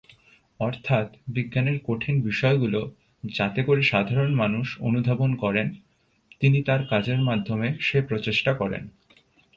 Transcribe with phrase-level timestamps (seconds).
[0.59, 2.79] অর্থাৎ বিজ্ঞানের কঠিন বিষয়গুলো
[3.23, 5.67] যাতে করে সাধারণ মানুষ অনুধাবন করেন,
[6.39, 8.83] তিনি তার কাজের মাধ্যমে সে প্রচেষ্টা করেন।